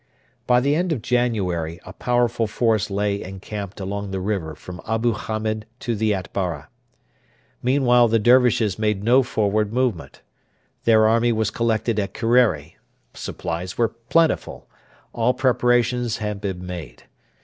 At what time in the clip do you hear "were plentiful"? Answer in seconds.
13.77-14.67